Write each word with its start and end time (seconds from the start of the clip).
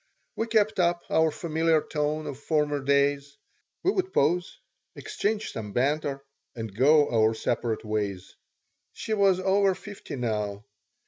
We 0.35 0.47
kept 0.47 0.79
up 0.79 1.03
our 1.11 1.29
familiar 1.29 1.79
tone 1.79 2.25
of 2.25 2.39
former 2.39 2.79
days. 2.79 3.37
We 3.83 3.91
would 3.91 4.11
pause, 4.11 4.57
exchange 4.95 5.51
some 5.51 5.73
banter, 5.73 6.25
and 6.55 6.75
go 6.75 7.07
our 7.11 7.35
several 7.35 7.77
ways. 7.83 8.35
She 8.93 9.13
was 9.13 9.39
over 9.39 9.75
fifty 9.75 10.15
now. 10.15 10.65